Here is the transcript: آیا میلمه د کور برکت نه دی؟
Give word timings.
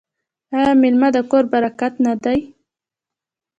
آیا 0.55 0.71
میلمه 0.81 1.09
د 1.15 1.17
کور 1.29 1.43
برکت 1.53 1.93
نه 2.05 2.13
دی؟ 2.23 2.39